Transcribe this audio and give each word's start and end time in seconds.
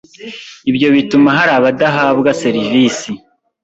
Ibyo 0.69 0.87
bituma 0.95 1.29
hari 1.37 1.51
abadahabwa 1.59 2.29
serivisi 2.41 3.09